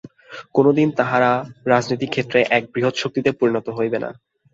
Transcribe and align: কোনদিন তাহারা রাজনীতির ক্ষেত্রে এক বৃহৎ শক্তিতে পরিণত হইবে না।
কোনদিন 0.53 0.89
তাহারা 0.91 1.31
রাজনীতির 1.65 2.13
ক্ষেত্রে 2.13 2.39
এক 2.49 2.63
বৃহৎ 2.73 2.95
শক্তিতে 2.97 3.29
পরিণত 3.39 3.67
হইবে 3.77 3.97
না। 3.99 4.09